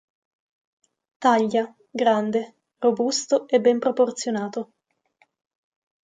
[1.19, 4.71] Taglia: grande, robusto e ben proporzionato.